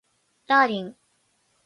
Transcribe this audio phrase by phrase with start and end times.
[0.47, 0.95] ダーリン